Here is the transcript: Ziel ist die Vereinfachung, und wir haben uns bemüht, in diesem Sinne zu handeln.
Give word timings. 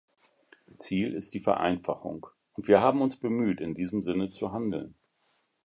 Ziel 0.77 1.13
ist 1.13 1.35
die 1.35 1.39
Vereinfachung, 1.39 2.25
und 2.53 2.67
wir 2.67 2.81
haben 2.81 3.03
uns 3.03 3.17
bemüht, 3.19 3.61
in 3.61 3.75
diesem 3.75 4.01
Sinne 4.01 4.31
zu 4.31 4.51
handeln. 4.51 4.95